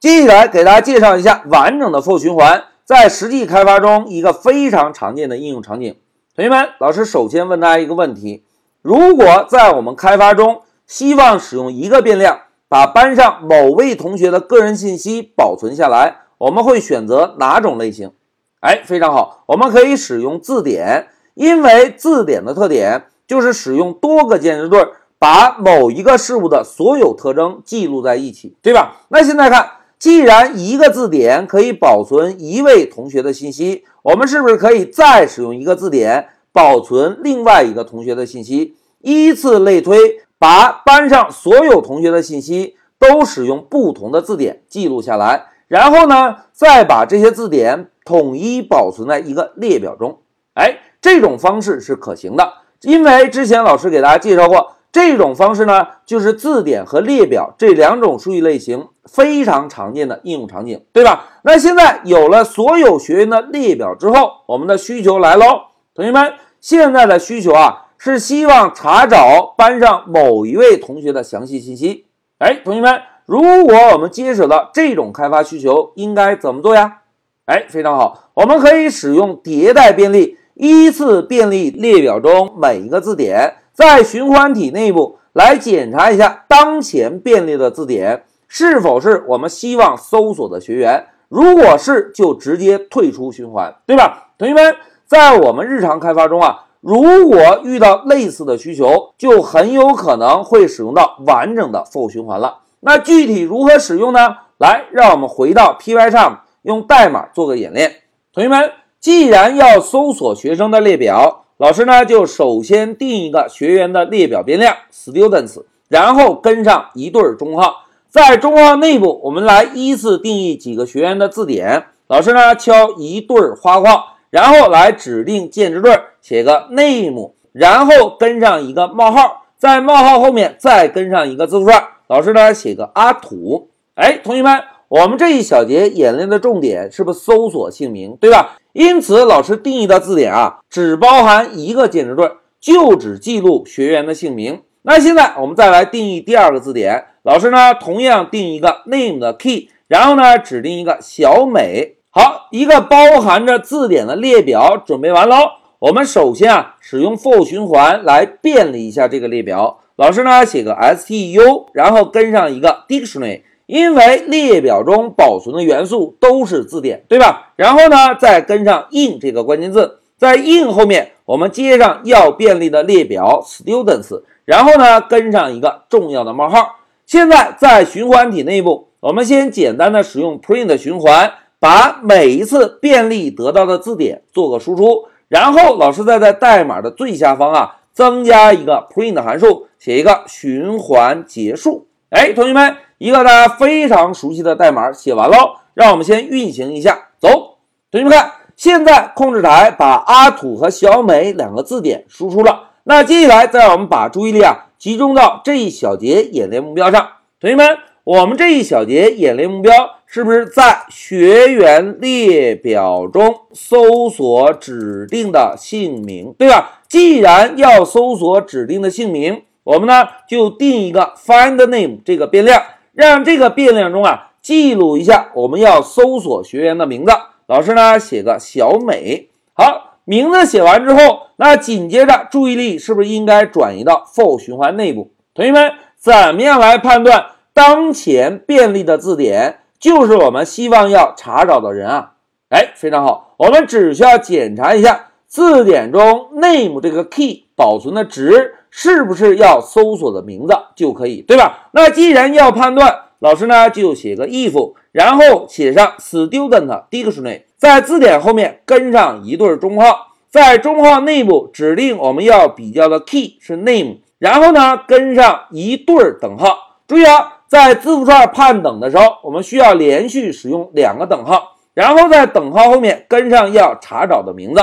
[0.00, 5.94] 接下来给大家介绍一下完整的 for 循环在实际开发中一个非常常见的应用场景。
[6.34, 8.42] 同学们，老师首先问大家一个问题：
[8.80, 18.12] 如果在我们开发中希望使用一个变量把班上某位同学的个人信息保存下来，我们会选择哪种类型？
[18.60, 24.82] 哎，非常好，我们可以使用字典，因为字典的特点就是使用多个键值对，
[25.18, 28.96] 把某一个事物的所有特征记录在一起，对吧？
[29.08, 29.68] 那现在看，
[30.00, 38.74] 既然一个字典可以保存一位同学的信息，我们是不是可以再使用一个字典保存另外一个同学的信息？
[39.00, 47.86] 依次类推，把班上所有同学的信息都使用不同的字典记录下来，然后呢，再把这些字典。
[48.02, 50.18] 统一保存在一个列表中，
[50.54, 61.26] 哎，这种方式是可行的，因为之前老师给大家介绍过，这种方式呢，就是字典和列表这两种数据类型非常常见的应用场景，对吧？
[61.42, 65.46] 那现在有了所有学员的列表之后，我们的需求来喽，
[65.94, 72.06] 同学们，现在的需求啊，是希望查找班上某一位同学的详细信息。
[72.38, 76.98] 哎，同学们，如果我们接手到这种开发需求，应该怎么做呀？
[77.46, 91.06] 哎，非常好，我们可以使用迭代便利，依次便利列表中每一个字典，在循环体内部来检查一下当前便利的字典是否是我们希望搜索的学员。
[91.28, 94.32] 如果是，就直接退出循环，对吧？
[94.36, 94.74] 同学们，
[95.06, 102.58] 在我们日常开发中啊，如果遇到类似的需求，就很有可能会使用到完整的 for 循环了。
[102.80, 104.36] 那具体如何使用呢？
[104.58, 106.40] 来，让我们回到 Pycharm。
[106.62, 108.02] 用代码做个演练，
[108.34, 121.84] 同学们，既然要搜索学生的列表，老师呢就首先定一个学员的列表变量 students，然后跟上一对中号，在中号内部，我们来依次定义几个学员的字典。
[122.08, 131.84] 老师呢敲一对花框，然后来指定键值对，写个 name，然后跟上一个冒号，在冒号后面再跟上一个字符串。
[132.08, 134.60] 老师呢写个阿土，哎，同学们。
[134.88, 138.56] 我们这一小节演练的重点是不是搜索姓名，对吧？
[138.72, 142.28] 因此，老师定义的字典啊，只包含一个键值对，
[142.60, 144.62] 就只记录学员的姓名。
[144.82, 151.96] 那现在我们再来定义第二个字典，老师呢同样定一个 name 的 key，然后呢指定一个小美。
[152.10, 155.36] 好，一个包含着字典的列表准备完喽。
[155.78, 159.80] 我们首先啊使用 for 循环来便利一下这个列表。
[159.96, 163.42] 老师呢写个 stu，然后跟上一个 dictionary。
[163.66, 167.52] 因为列表中保存的元素都是字典，对吧？
[167.54, 176.79] 然后呢，再跟上 in 这个关键字，在 in 后面我们接上要便利的列表 students，然后呢跟上一个重要的冒号。
[177.10, 191.88] 现在在循环体内部，我们先简单的使用 print 循环，把每一次便利得到的字典做个输出，然后老师再在代码的最下方啊增加一个 print 函数，写一个循环结束。
[192.10, 192.76] 哎，同学们。
[192.98, 197.08] 一个大家非常熟悉的代码写完喽，让我们先运行一下。
[197.18, 197.56] 走，
[197.90, 202.69] 同学们看，现在控制台把阿土和小美两个字典输出了。
[202.84, 207.08] 那接下来再让我们把注意力啊集中到这一小节演练目标上。
[207.40, 209.72] 同学们，我们这一小节演练目标
[210.06, 216.80] 是不是在学员列表中搜索指定的姓名，对吧？
[216.88, 222.62] 既然要搜索指定的姓名，我们呢就定一个 find name 这个变量。
[222.92, 227.12] 让这个变量中啊记录一下我们要搜索学员的名字。
[227.46, 229.28] 老师呢写个小美。
[229.54, 235.12] 好，名字写完之后，那紧接着注意力是不是应该转移到 for 循环内部？
[235.32, 242.14] 同学们，怎么样来判断当前便利的字典就是我们希望要查找的人啊？
[242.48, 248.56] 哎，非常好，我们只需要检查一下字典中 name 这个 key 保存的值。
[248.72, 251.68] 是不是要搜索的名字就可以，对吧？
[251.72, 266.78] 那既然要判断，老师呢就写个 if，然后写上 student dictionary，在字典后面跟上一对中号，在中号内部指定我们要比较的 key 是 name，然后呢跟上一对等号。
[266.88, 274.60] 注意啊，在字符串判等的时候，我们需要连续使用两个等号，然后在等号后面跟上要查找的名字。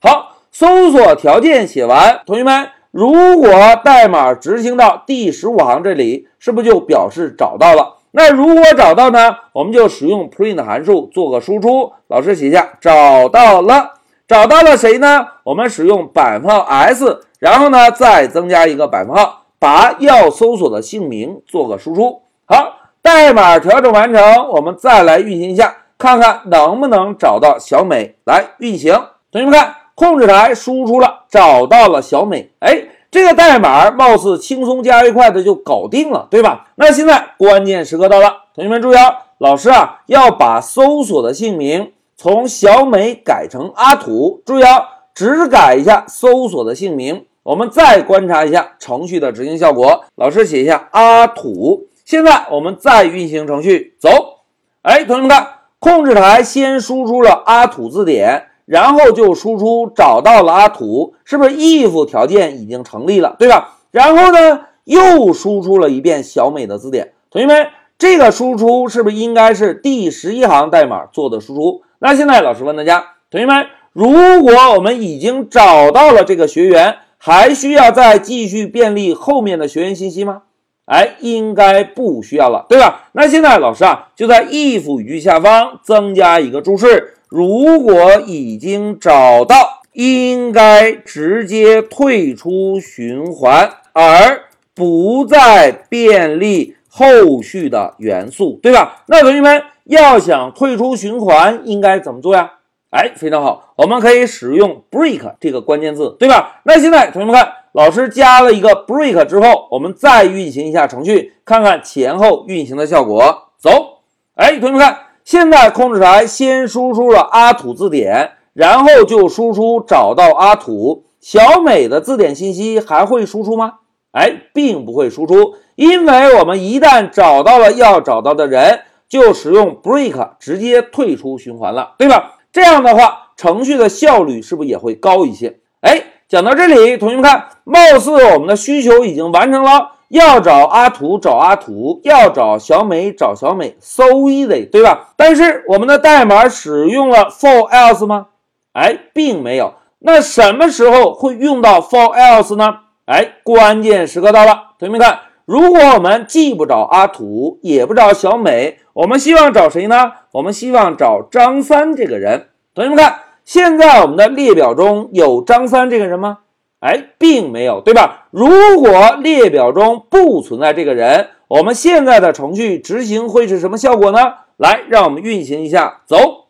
[0.00, 2.70] 好，搜索条件写完，同学们。
[2.90, 3.50] 如果
[3.84, 7.97] 代码执行到第十五行这里，是不是就表示找到了？
[8.10, 9.36] 那如果找到呢？
[9.52, 11.92] 我们就使用 print 函数做个输出。
[12.08, 13.94] 老师写一下找到了，
[14.26, 15.26] 找到了谁呢？
[15.44, 22.22] 我们使用百分号 s，然后呢再增加一个百分号，把要搜索的姓名做个输出。
[22.46, 28.16] 好，代码调整完成，我们再来运行一下，看看能不能找到小美。
[28.24, 28.94] 来运行，
[29.30, 32.50] 同学们看，控制台输出了，找到了小美。
[32.60, 36.68] 哎，这个代码貌似轻松加愉快的就搞定了，对吧？
[36.74, 44.42] 那现在关键时刻到了，同学们注意啊，老师啊要把搜索的姓名从小美改成阿土。
[44.44, 44.82] 注意啊，
[45.14, 47.24] 只改一下搜索的姓名。
[47.44, 50.04] 我们再观察一下程序的执行效果。
[50.16, 51.86] 老师写一下阿土。
[52.04, 54.40] 现在我们再运行程序，走。
[54.82, 55.46] 哎，同学们看，
[55.78, 63.78] 控制台先输出了阿土字典，然后就输出找到了阿土，是不是 if 条件已经成立了，对吧？
[63.90, 67.12] 然后呢，又输出了一遍小美的字典。
[67.30, 67.66] 同学们，
[67.98, 71.82] 这个输出是不是应该是第十一行代码做的输出？
[71.98, 76.98] 那现在老师问大家，同学们，如果我们已经找到了这个学员。
[77.20, 80.42] 还需要再继续便利后面的学员信息吗？
[80.84, 83.08] 哎，应该不需要了，对吧？
[83.10, 94.44] 那现在老师啊，就在 if 语句下方增加一个注释：如果已经找到，应该直接退出循环，而
[94.74, 99.02] 不再便利后续的元素，对吧？
[99.06, 102.52] 那同学们要想退出循环，应该怎么做呀？
[102.90, 106.62] 哎，非常好，我们可以使用 break 这个关键字，对吧？
[106.64, 113.50] 那现在同学们看，老师加了一个 break 之后，我们再运行一下程序，看看前后运行的效果。
[113.58, 113.98] 走，
[114.36, 114.96] 哎，同学们看，
[115.28, 121.04] 现在控制台先输出了阿土字典，然后就输出找到阿土。
[121.20, 123.74] 小美的字典信息还会输出吗？
[124.12, 132.38] 哎，并不会输出，因为我们一旦找到了要找到的人，就使用 break 直接退出循环了，对吧？
[132.50, 135.58] 这样的话，程序的效率是不是也会高一些？
[135.82, 139.90] 哎，讲到这里，同学们看，貌似我们的需求已经完成了。
[140.08, 145.08] 要找阿土找阿土，要找小美找小美，so easy，对吧？
[145.16, 148.28] 但是我们的代码使用了 for else 吗？
[148.72, 149.74] 哎，并没有。
[150.00, 152.66] 那什么时候会用到 for else 呢？
[153.06, 158.78] 哎，关键时刻到了，同学们看，如果我们既不找阿土，也不找小美。
[158.94, 160.12] 我们希望找谁呢？
[160.32, 162.48] 我们希望找张三这个人。
[162.74, 166.38] 同学们看，现在我们的列表中有张三这个人吗？
[166.80, 168.28] 哎，并没有，对吧？
[168.30, 168.48] 如
[168.80, 174.18] 果列表中不存在这个人，我们现在的程序执行会是什么效果呢？
[174.56, 176.46] 来，让我们运行一下，走。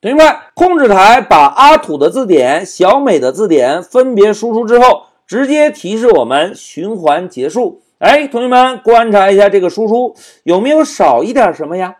[0.00, 7.82] 同学们，控制台把阿土的字典、小美的字典分别输出之后，直接提示我们循环结束。
[7.98, 11.96] 哎，同学们观察一下这个输出有没有少一点什么呀？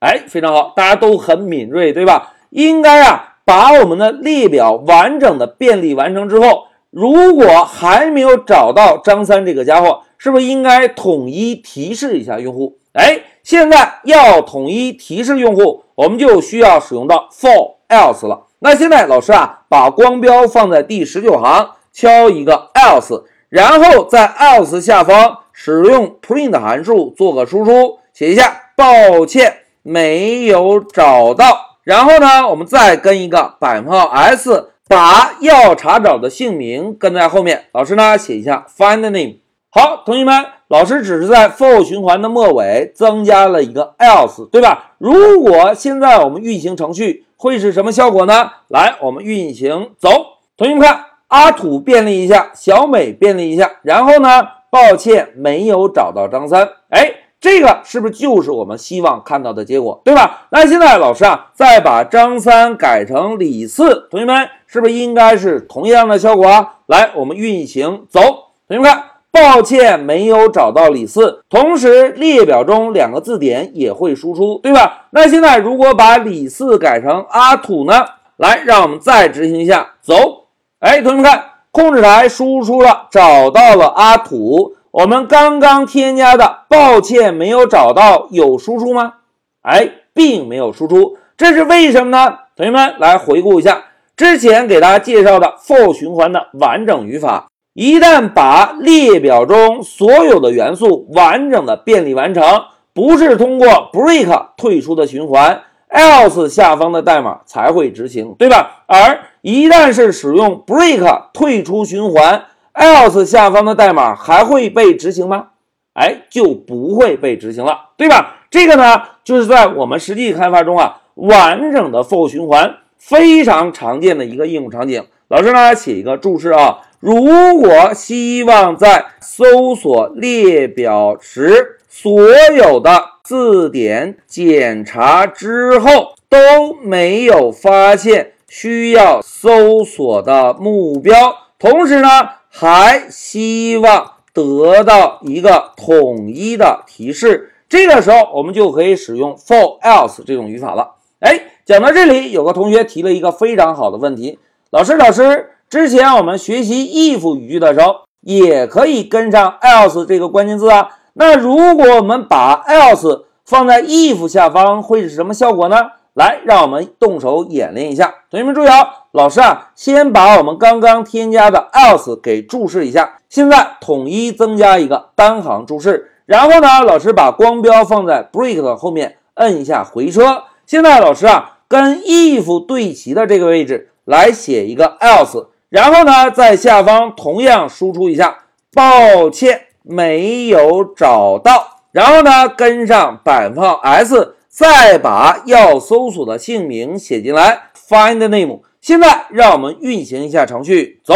[0.00, 2.34] 哎，非常好，大家都很敏锐，对吧？
[2.50, 12.78] 应该啊，把我们的列表完整的便利完成之后，如果还没有找到张三这个家伙，是不是应该统一提示一下用户？
[12.92, 18.44] 哎，现在要统一提示用户，我们就需要使用到 for else 了。
[18.60, 25.38] 那现在老师啊，把光标放在第十九行，敲一个 else，然后在 else 下方。
[25.56, 31.78] 使用 print 函数做个输出，写一下，抱歉，没有找到。
[31.84, 37.64] 然后呢，我们再跟一个百分号 s，把要查找的姓名跟在后面。
[37.72, 39.36] 老师呢，写一下 find name。
[39.70, 44.92] 好，同学们，老师只是在 for 循环的末尾增加了一个 else，对吧？
[44.98, 48.50] 如果现在我们运行程序，会是什么效果呢？
[48.68, 50.08] 来，我们运行，走。
[50.56, 54.48] 同学们看，阿土便利一下，小美便利一下，然后呢？
[54.70, 56.68] 抱歉，没有找到张三。
[56.88, 60.46] 哎，这个是不是就是我们希望看到的结果，对吧？
[60.48, 66.76] 那现在老师啊，再把张三改成李四，同学们是不是应该是同样的效果啊？
[66.86, 68.20] 来，我们运行，走。
[68.66, 71.42] 同学们看，抱歉，没有找到李四。
[71.50, 75.08] 同时，列表中两个字典也会输出，对吧？
[75.10, 78.06] 那现在如果把李四改成阿土呢？
[78.38, 80.46] 来，让我们再执行一下，走。
[80.78, 81.50] 哎，同学们看。
[81.70, 84.76] 控制台输出了，找到了阿土。
[84.94, 89.14] 我们刚刚添加的，抱歉没有找到，有输出吗？
[89.62, 92.38] 哎，并没有输出，这是为什么呢？
[92.54, 93.86] 同学们来回顾一下
[94.16, 97.48] 之前给大家介绍的 for 循环的完整语法。
[97.72, 102.44] 一旦把列表中所有的元素完整的便利完成，
[102.92, 105.62] 不是通过 break 退出的循环。
[105.90, 108.84] else 下方的代码才会执行，对吧？
[108.86, 115.48] 而一旦是使用 break 退出循环，else 下方的代码还会被执行吗？
[115.94, 118.38] 哎，就不会被执行了，对吧？
[118.50, 125.04] 这个呢，就是在我们实际开发中啊，完整的 for 循环非常常见的一个应用场景。
[125.28, 132.20] 老师呢，写一个注释啊，如果希望在搜索列表时所
[132.56, 141.14] 有的字典检查之后都没有发现需要搜索的目标，
[141.58, 142.08] 同时呢，
[142.56, 147.52] 还希望得到一个统一的提示。
[147.68, 150.92] 这个时候，我们就可以使用 for else 这种语法了。
[151.18, 154.38] 哎，讲到这里，有个同学提了一个非常好的问题：
[154.70, 160.90] 老师，老师，之前我们学习 if 语句的时候，也可以跟上 else 这个关键字啊。
[161.14, 165.76] 那如果我们把 else 放在 if 下方，会是什么效果呢？
[166.14, 168.14] 来，让我们动手演练一下。
[168.30, 173.18] 同学们注意啊，老师啊，先把我们刚刚添加的 else 给注释一下。
[173.28, 176.12] 现在统一增加一个单行注释。
[176.24, 180.44] 然后呢，老师把光标放在 break 的后面，摁一下回车。
[180.64, 191.80] 现在老师啊，跟 if 对齐的这个位置来写一个 else，然后呢，在下方同样输出一下，抱歉没有找到。
[191.90, 198.60] 然后呢，跟上摆放 s，再把要搜索的姓名写进来，find name。
[198.80, 201.14] 现在让我们运行一下程序，走，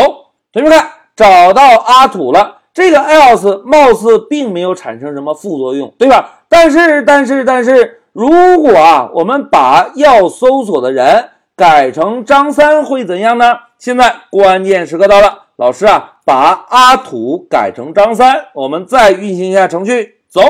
[0.53, 2.57] 同学们看，找到阿土了。
[2.75, 6.41] 这个 else 貌似并没有产生什么副作用，对吧？
[6.49, 13.55] 但是，但是，但是，如果啊，我们把要搜索的人改成张三，会怎样呢？
[13.79, 20.41] 现在关键时刻到了，老师啊，把阿土改成张三，我们再运行一下程序，走。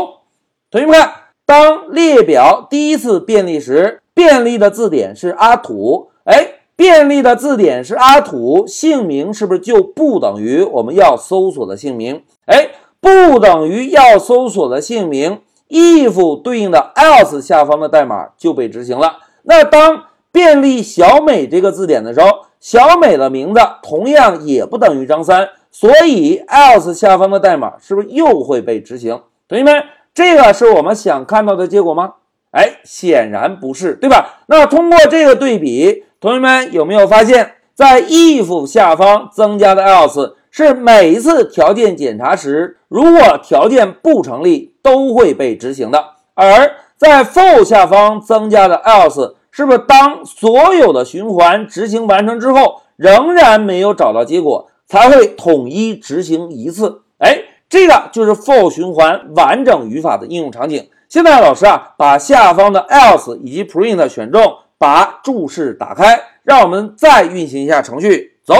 [0.70, 1.12] 同学们看，
[1.48, 6.56] 当列表第一次便利时，便利的字典是阿土，哎。
[6.76, 12.22] 便利的字典是阿土，姓名是不是就不等于我们要搜索的姓名？
[12.46, 12.68] 哎，
[13.00, 19.16] 不等于要搜索的姓名，if 对应的 else 下方的代码就被执行了。
[19.42, 22.28] 那当便利小美这个字典的时候，
[22.60, 29.20] 小美的名字同样也不等于张三，所以 else 下方的代码是不是又会被执行？
[29.48, 29.82] 同学们，
[30.18, 32.14] 这个是我们想看到的结果吗？
[32.50, 34.40] 哎，显然不是，对吧？
[34.46, 36.02] 那通过这个对比。
[36.18, 46.00] 同学们有没有发现，在 if 下方增加的 else 是每一次条件检查时，如果条件不成立都会被执行的；
[46.34, 57.02] 而在 for 下方增加的 else 是不是当所有的循环执行完成之后，仍然没有找到结果，才会统一执行一次？
[57.18, 60.88] 哎，这个就是 for 循环完整语法的应用场景。
[61.08, 64.58] 现在老师啊，把下方的 else 以及 print 选中。
[64.80, 68.38] 把注释打开，让我们再运行一下程序。
[68.44, 68.54] 走，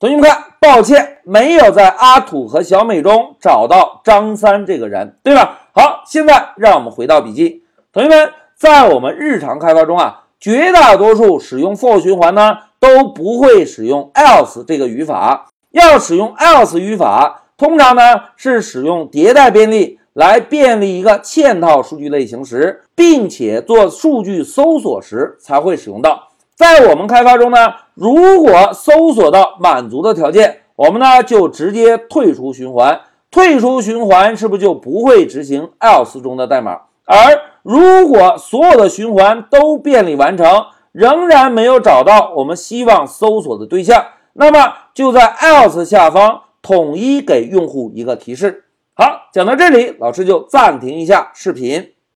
[0.00, 5.68] 同学们看，抱歉，没有在阿土和小美中找到张三这个人，对吧？
[5.72, 7.62] 好，现在让我们回到笔记。
[7.92, 15.46] 同学们，在我们日常开发中啊，绝大多数使用 for 循环呢，都不会使用 else 这个语法。
[15.70, 18.02] 要使用 else 语法，通常呢
[18.34, 20.00] 是使用迭代便利。
[20.14, 26.28] 来便利一个嵌套数据类型时，并且做数据搜索时才会使用到。
[26.54, 27.56] 在我们开发中呢，
[27.94, 33.00] 如果搜索到满足的条件，我们呢就直接退出循环。
[33.30, 36.72] 退出循环是不是就不会执行 else 中的代码？
[37.06, 37.16] 而
[37.62, 44.04] 如果所有的循环都便利完成，仍然没有找到我们希望搜索的对象，
[44.34, 48.64] 那么就在 else 下方统一给用户一个提示。
[48.94, 51.92] 好，讲到这里，老师就暂停一下视频。